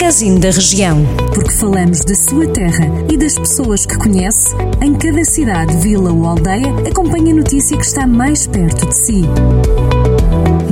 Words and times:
Magazine 0.00 0.38
da 0.38 0.50
Região. 0.50 1.04
Porque 1.34 1.50
falamos 1.50 2.04
da 2.04 2.14
sua 2.14 2.46
terra 2.46 2.86
e 3.10 3.16
das 3.16 3.34
pessoas 3.34 3.84
que 3.84 3.98
conhece, 3.98 4.54
em 4.80 4.94
cada 4.94 5.24
cidade, 5.24 5.76
vila 5.78 6.12
ou 6.12 6.24
aldeia, 6.24 6.72
acompanhe 6.88 7.32
a 7.32 7.34
notícia 7.34 7.76
que 7.76 7.84
está 7.84 8.06
mais 8.06 8.46
perto 8.46 8.86
de 8.86 8.96
si. 8.96 9.24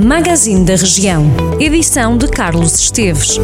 Magazine 0.01 0.63
da 0.63 0.77
Região. 0.77 1.25
Edição 1.59 2.17
de 2.17 2.25
Carlos 2.29 2.73
Esteves. 2.79 3.37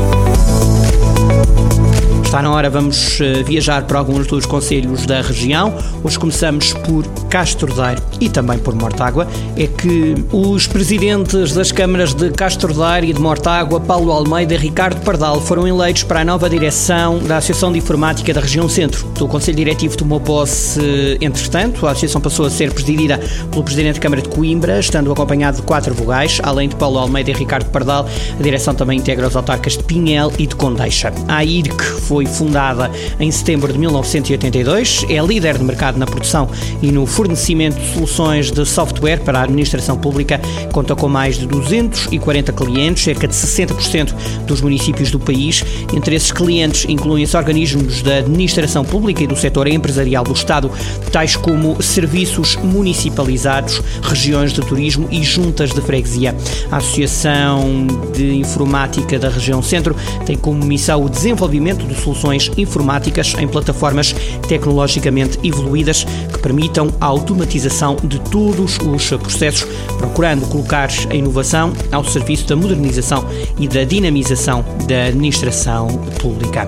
Está 2.23 2.41
na 2.41 2.49
hora, 2.49 2.69
vamos 2.69 3.19
eh, 3.19 3.43
viajar 3.43 3.85
para 3.85 3.99
alguns 3.99 4.25
dos 4.25 4.45
conselhos 4.45 5.05
da 5.05 5.21
região. 5.21 5.77
Hoje 6.01 6.17
começamos 6.17 6.71
por 6.71 7.05
Castro 7.33 7.73
Daire 7.73 7.99
e 8.21 8.29
também 8.29 8.59
por 8.59 8.75
Mortágua. 8.75 9.27
É 9.57 9.65
que 9.65 10.13
os 10.31 10.67
presidentes 10.67 11.51
das 11.51 11.71
câmaras 11.71 12.13
de 12.13 12.29
Castro 12.29 12.71
Daire 12.71 13.09
e 13.09 13.13
de 13.13 13.19
Mortágua, 13.19 13.79
Paulo 13.79 14.11
Almeida 14.11 14.53
e 14.53 14.57
Ricardo 14.57 15.01
Pardal, 15.01 15.41
foram 15.41 15.67
eleitos 15.67 16.03
para 16.03 16.19
a 16.19 16.23
nova 16.23 16.47
direção 16.47 17.17
da 17.17 17.37
Associação 17.37 17.71
de 17.71 17.79
Informática 17.79 18.31
da 18.35 18.39
região 18.39 18.69
Centro. 18.69 19.11
O 19.19 19.27
Conselho 19.27 19.57
Diretivo 19.57 19.97
tomou 19.97 20.19
posse, 20.19 21.17
entretanto, 21.19 21.87
a 21.87 21.91
associação 21.91 22.21
passou 22.21 22.45
a 22.45 22.51
ser 22.51 22.71
presidida 22.71 23.19
pelo 23.49 23.63
Presidente 23.63 23.95
da 23.95 24.01
Câmara 24.01 24.21
de 24.21 24.29
Coimbra, 24.29 24.79
estando 24.79 25.11
acompanhado 25.11 25.57
de 25.57 25.63
quatro 25.63 25.91
vogais, 25.95 26.39
além 26.43 26.69
de 26.69 26.75
Paulo 26.75 26.99
Almeida 26.99 27.31
e 27.31 27.33
Ricardo 27.33 27.65
Pardal, 27.71 28.07
a 28.39 28.43
direção 28.43 28.75
também 28.75 28.99
integra 28.99 29.27
os 29.27 29.35
autarcas 29.35 29.75
de 29.75 29.83
Pinhel 29.83 30.31
e 30.37 30.45
de 30.45 30.55
Condeixa. 30.55 31.11
A 31.27 31.43
IRC 31.43 31.83
foi 32.01 32.27
fundada 32.27 32.91
em 33.19 33.31
setembro 33.31 33.73
de 33.73 33.79
1982, 33.79 35.07
é 35.09 35.19
líder 35.19 35.57
de 35.57 35.63
mercado 35.63 35.97
na 35.97 36.05
produção 36.05 36.47
e 36.79 36.91
no 36.91 37.07
fornecimento 37.07 37.22
de 37.27 37.93
soluções 37.93 38.51
de 38.51 38.65
software 38.65 39.19
para 39.19 39.39
a 39.39 39.43
administração 39.43 39.97
pública, 39.97 40.39
conta 40.71 40.95
com 40.95 41.07
mais 41.07 41.37
de 41.37 41.47
240 41.47 42.51
clientes, 42.53 43.03
cerca 43.03 43.27
de 43.27 43.33
60% 43.33 44.13
dos 44.45 44.61
municípios 44.61 45.11
do 45.11 45.19
país. 45.19 45.63
Entre 45.93 46.15
esses 46.15 46.31
clientes 46.31 46.85
incluem-se 46.87 47.35
organismos 47.37 48.01
da 48.01 48.17
administração 48.17 48.83
pública 48.83 49.23
e 49.23 49.27
do 49.27 49.35
setor 49.35 49.67
empresarial 49.67 50.23
do 50.23 50.33
Estado, 50.33 50.71
tais 51.11 51.35
como 51.35 51.81
serviços 51.81 52.55
municipalizados, 52.57 53.81
regiões 54.01 54.51
de 54.51 54.61
turismo 54.61 55.07
e 55.11 55.23
juntas 55.23 55.71
de 55.71 55.81
freguesia. 55.81 56.35
A 56.71 56.77
Associação 56.77 57.87
de 58.13 58.35
Informática 58.35 59.19
da 59.19 59.29
Região 59.29 59.61
Centro 59.61 59.95
tem 60.25 60.35
como 60.35 60.63
missão 60.63 61.03
o 61.03 61.09
desenvolvimento 61.09 61.85
de 61.85 61.95
soluções 61.95 62.51
informáticas 62.57 63.33
em 63.39 63.47
plataformas 63.47 64.15
tecnologicamente 64.47 65.39
evoluídas 65.43 66.05
que 66.31 66.39
permitam 66.39 66.89
a 66.99 67.12
automatização 67.13 67.97
de 68.03 68.19
todos 68.19 68.77
os 68.79 69.07
processos, 69.09 69.67
procurando 69.97 70.47
colocar 70.47 70.89
a 71.09 71.15
inovação 71.15 71.73
ao 71.91 72.03
serviço 72.03 72.47
da 72.47 72.55
modernização 72.55 73.25
e 73.59 73.67
da 73.67 73.83
dinamização 73.83 74.65
da 74.87 75.05
administração 75.05 75.87
pública. 76.19 76.67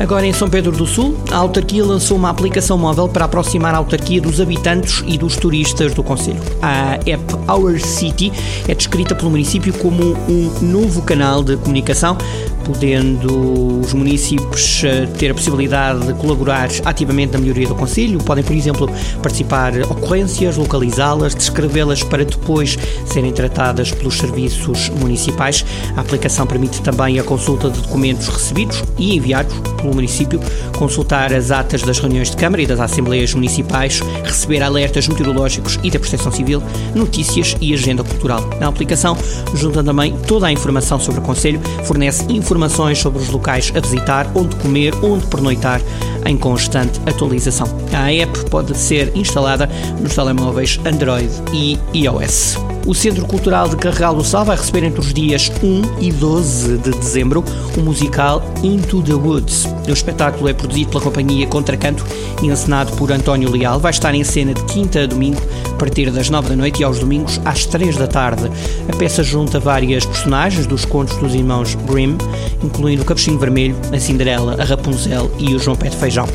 Agora 0.00 0.26
em 0.26 0.32
São 0.32 0.48
Pedro 0.48 0.72
do 0.72 0.86
Sul, 0.86 1.14
a 1.30 1.36
autarquia 1.36 1.84
lançou 1.84 2.16
uma 2.16 2.30
aplicação 2.30 2.78
móvel 2.78 3.06
para 3.06 3.26
aproximar 3.26 3.74
a 3.74 3.76
autarquia 3.76 4.18
dos 4.18 4.40
habitantes 4.40 5.04
e 5.06 5.18
dos 5.18 5.36
turistas 5.36 5.92
do 5.92 6.02
Conselho. 6.02 6.40
A 6.62 6.94
app 7.04 7.34
Our 7.46 7.78
City 7.78 8.32
é 8.66 8.74
descrita 8.74 9.14
pelo 9.14 9.30
município 9.30 9.74
como 9.74 10.16
um 10.26 10.50
novo 10.62 11.02
canal 11.02 11.44
de 11.44 11.54
comunicação 11.58 12.16
podendo 12.64 13.80
os 13.80 13.92
municípios 13.92 14.82
eh, 14.84 15.06
ter 15.18 15.30
a 15.30 15.34
possibilidade 15.34 16.06
de 16.06 16.14
colaborar 16.14 16.68
ativamente 16.84 17.32
na 17.32 17.38
melhoria 17.38 17.66
do 17.66 17.74
Conselho. 17.74 18.18
Podem, 18.18 18.44
por 18.44 18.54
exemplo, 18.54 18.90
participar 19.22 19.72
ocorrências, 19.82 20.56
localizá-las, 20.56 21.34
descrevê-las 21.34 22.02
para 22.02 22.24
depois 22.24 22.78
serem 23.06 23.32
tratadas 23.32 23.90
pelos 23.90 24.18
serviços 24.18 24.88
municipais. 24.90 25.64
A 25.96 26.00
aplicação 26.00 26.46
permite 26.46 26.80
também 26.82 27.18
a 27.18 27.24
consulta 27.24 27.70
de 27.70 27.80
documentos 27.80 28.28
recebidos 28.28 28.82
e 28.98 29.16
enviados 29.16 29.54
pelo 29.80 29.94
município, 29.94 30.40
consultar 30.76 31.32
as 31.32 31.50
atas 31.50 31.82
das 31.82 31.98
reuniões 31.98 32.30
de 32.30 32.36
Câmara 32.36 32.62
e 32.62 32.66
das 32.66 32.80
Assembleias 32.80 33.32
Municipais, 33.34 34.00
receber 34.24 34.62
alertas 34.62 35.08
meteorológicos 35.08 35.78
e 35.82 35.90
da 35.90 35.98
Proteção 35.98 36.30
Civil, 36.30 36.62
notícias 36.94 37.56
e 37.60 37.72
agenda 37.72 38.04
cultural. 38.04 38.48
Na 38.60 38.68
aplicação, 38.68 39.16
junta 39.54 39.82
também 39.82 40.14
toda 40.26 40.46
a 40.46 40.52
informação 40.52 41.00
sobre 41.00 41.20
o 41.20 41.22
Conselho, 41.22 41.60
fornece 41.84 42.24
informações 42.24 42.49
informações 42.50 42.98
sobre 42.98 43.22
os 43.22 43.28
locais 43.28 43.72
a 43.76 43.80
visitar, 43.80 44.28
onde 44.34 44.56
comer, 44.56 44.92
onde 45.04 45.24
pernoitar, 45.26 45.80
em 46.26 46.36
constante 46.36 47.00
atualização. 47.06 47.68
A 47.94 48.12
app 48.12 48.50
pode 48.50 48.76
ser 48.76 49.16
instalada 49.16 49.68
nos 50.00 50.16
telemóveis 50.16 50.80
Android 50.84 51.30
e 51.52 51.78
iOS. 51.94 52.69
O 52.86 52.94
Centro 52.94 53.26
Cultural 53.26 53.68
de 53.68 53.76
Carregal 53.76 54.14
do 54.14 54.24
Sal 54.24 54.44
vai 54.44 54.56
receber 54.56 54.84
entre 54.84 55.00
os 55.00 55.12
dias 55.12 55.52
1 55.62 56.00
e 56.00 56.10
12 56.10 56.78
de 56.78 56.90
dezembro 56.90 57.44
o 57.76 57.80
musical 57.80 58.42
Into 58.62 59.02
the 59.02 59.12
Woods. 59.12 59.66
O 59.86 59.92
espetáculo 59.92 60.48
é 60.48 60.52
produzido 60.54 60.90
pela 60.90 61.02
companhia 61.02 61.46
Contracanto 61.46 62.04
e 62.42 62.46
encenado 62.46 62.92
por 62.96 63.12
António 63.12 63.50
Leal. 63.50 63.78
Vai 63.78 63.90
estar 63.90 64.14
em 64.14 64.24
cena 64.24 64.54
de 64.54 64.64
quinta 64.64 65.02
a 65.02 65.06
domingo, 65.06 65.40
a 65.66 65.74
partir 65.74 66.10
das 66.10 66.30
9 66.30 66.48
da 66.48 66.56
noite 66.56 66.80
e 66.80 66.84
aos 66.84 66.98
domingos 66.98 67.40
às 67.44 67.66
3 67.66 67.96
da 67.96 68.06
tarde. 68.06 68.50
A 68.88 68.96
peça 68.96 69.22
junta 69.22 69.60
várias 69.60 70.06
personagens 70.06 70.66
dos 70.66 70.84
contos 70.84 71.16
dos 71.18 71.34
irmãos 71.34 71.74
Grimm, 71.86 72.16
incluindo 72.64 73.02
o 73.02 73.04
Capuchinho 73.04 73.38
Vermelho, 73.38 73.76
a 73.92 73.98
Cinderela, 74.00 74.56
a 74.58 74.64
Rapunzel 74.64 75.30
e 75.38 75.54
o 75.54 75.58
João 75.58 75.76
Pé 75.76 75.90
de 75.90 75.96
Feijão. 75.96 76.26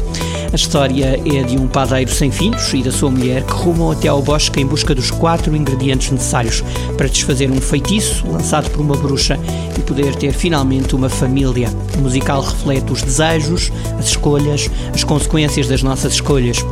A 0.56 0.58
história 0.58 1.20
é 1.26 1.44
de 1.44 1.58
um 1.58 1.68
padeiro 1.68 2.10
sem 2.10 2.32
filhos 2.32 2.74
e 2.74 2.82
da 2.82 2.90
sua 2.90 3.12
mulher 3.12 3.44
que 3.44 3.52
rumam 3.52 3.92
até 3.92 4.08
ao 4.08 4.22
bosque 4.22 4.62
em 4.62 4.66
busca 4.66 4.96
dos 4.96 5.12
quatro 5.12 5.54
ingredientes 5.54 6.10
necessários 6.10 6.64
para 6.96 7.10
desfazer 7.10 7.52
um 7.52 7.60
feitiço 7.60 8.26
lançado 8.26 8.72
por 8.72 8.80
uma 8.80 8.96
bruxa 8.96 9.38
e 9.78 9.82
poder 9.82 10.16
ter 10.16 10.32
finalmente 10.32 10.96
uma 10.96 11.10
família. 11.10 11.68
O 11.98 12.02
musical 12.02 12.42
reflete 12.42 12.90
os 12.90 13.02
desejos, 13.02 13.70
as 14.00 14.06
escolhas, 14.06 14.72
as 14.94 15.04
consequências 15.04 15.68
das 15.68 15.84
nossas 15.84 16.14
escolhas. 16.14 16.64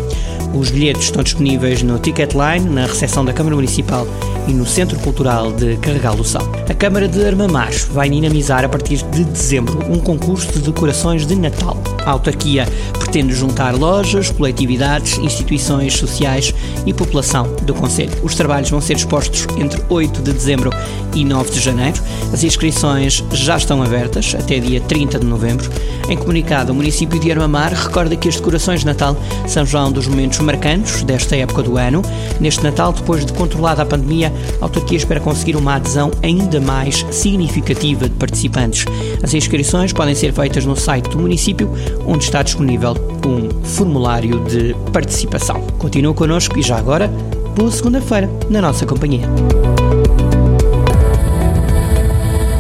Os 0.54 0.72
bilhetes 0.72 1.04
estão 1.04 1.22
disponíveis 1.22 1.84
no 1.84 2.00
Ticketline, 2.00 2.70
na 2.70 2.86
recepção 2.86 3.26
da 3.26 3.34
Câmara 3.34 3.56
Municipal 3.56 4.08
e 4.48 4.54
no 4.54 4.66
Centro 4.66 4.98
Cultural 5.00 5.52
de 5.52 5.76
Carregal 5.78 6.16
do 6.16 6.24
Sal. 6.24 6.48
A 6.70 6.74
Câmara 6.74 7.08
de 7.08 7.26
Armamar 7.26 7.74
vai 7.92 8.10
dinamizar 8.10 8.64
a 8.64 8.70
partir 8.70 8.98
de 9.12 9.24
dezembro 9.26 9.80
um 9.92 10.00
concurso 10.00 10.52
de 10.54 10.60
decorações 10.60 11.26
de 11.26 11.36
Natal. 11.36 11.78
A 12.06 12.12
autarquia 12.12 12.68
pretende 13.00 13.34
juntar 13.34 13.73
lojas, 13.76 14.30
coletividades, 14.32 15.18
instituições 15.18 15.94
sociais 15.94 16.54
e 16.86 16.94
população 16.94 17.56
do 17.64 17.74
Conselho. 17.74 18.12
Os 18.24 18.36
trabalhos 18.36 18.70
vão 18.70 18.82
ser 18.82 18.96
expostos 18.96 19.48
entre 19.58 19.82
8 19.90 20.22
de 20.22 20.34
dezembro 20.34 20.70
e 21.14 21.24
9 21.24 21.52
de 21.52 21.60
janeiro. 21.60 22.02
As 22.32 22.44
inscrições 22.44 23.24
já 23.32 23.58
estão 23.58 23.82
abertas 23.82 24.36
até 24.38 24.60
dia 24.60 24.82
30 24.82 25.20
de 25.20 25.26
novembro. 25.26 25.70
Em 26.10 26.18
comunicado, 26.18 26.72
o 26.72 26.76
município 26.76 27.20
de 27.20 27.32
Armamar 27.32 27.74
recorda 27.74 28.16
que 28.16 28.28
as 28.28 28.36
decorações 28.36 28.82
de 28.82 28.86
Natal 28.86 29.16
são 29.48 29.66
já 29.66 29.86
um 29.86 29.92
dos 29.92 30.08
momentos 30.08 30.40
marcantes 30.40 31.02
desta 31.04 31.36
época 31.36 31.64
do 31.64 31.78
ano. 31.78 32.02
Neste 32.40 32.64
Natal, 32.64 32.92
depois 32.92 33.26
de 33.26 33.34
controlada 33.34 33.82
a 33.82 33.86
pandemia, 33.86 34.32
a 34.60 34.66
autarquia 34.66 34.98
espera 34.98 35.20
conseguir 35.20 35.56
uma 35.56 35.76
adesão 35.76 36.12
ainda 36.22 36.60
mais 36.60 37.06
significativa 37.12 38.10
de 38.10 38.16
participantes. 38.16 38.86
As 39.22 39.34
inscrições 39.34 39.94
podem 39.94 40.16
ser 40.16 40.34
feitas 40.34 40.66
no 40.66 40.76
site 40.76 41.10
do 41.10 41.20
município 41.20 41.72
onde 42.06 42.26
está 42.26 42.44
disponível 42.44 43.13
um 43.28 43.50
formulário 43.64 44.44
de 44.46 44.76
participação. 44.92 45.62
Continua 45.78 46.14
connosco 46.14 46.58
e 46.58 46.62
já 46.62 46.78
agora, 46.78 47.08
boa 47.56 47.72
segunda-feira 47.72 48.30
na 48.50 48.62
nossa 48.62 48.86
companhia. 48.86 49.28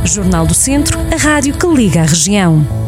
Jornal 0.06 0.46
do 0.46 0.54
Centro, 0.54 1.00
a 1.12 1.18
rádio 1.18 1.58
que 1.58 1.68
liga 1.68 2.02
a 2.02 2.06
região. 2.06 2.83